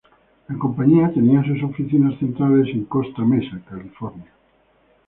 [0.47, 4.33] La compañía tenía sus oficinas centrales en Costa Mesa, California.